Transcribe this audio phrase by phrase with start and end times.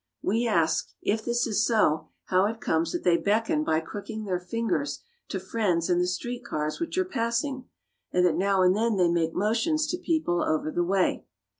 [0.23, 4.39] We ask, if this is so, how it comes that they beckon by crooking their
[4.39, 7.65] fingers to friends in the street cars which are passing,
[8.11, 11.23] and that now and then they make motions to people over the way.